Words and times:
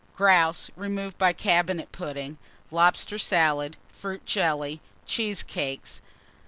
_Grouse, 0.15 0.71
removed 0.75 1.19
by 1.19 1.31
Cabinet 1.31 1.91
Pudding. 1.91 2.39
Lobster 2.71 3.19
Salad. 3.19 3.77
Fruit 3.91 4.25
Jelly. 4.25 4.81
Cheesecakes. 5.05 6.01